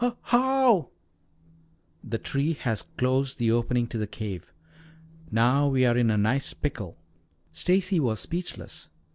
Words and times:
"H 0.03 0.07
ho 0.13 0.17
how?" 0.23 0.89
"The 2.03 2.17
tree 2.17 2.53
has 2.53 2.81
closed 2.81 3.37
the 3.37 3.51
opening 3.51 3.85
to 3.89 3.99
the 3.99 4.07
cave. 4.07 4.51
Now 5.29 5.67
we 5.67 5.85
are 5.85 5.95
in 5.95 6.09
a 6.09 6.17
nice 6.17 6.55
pickle." 6.55 6.97
Stacy 7.53 7.99
was 7.99 8.19
speechless. 8.19 8.89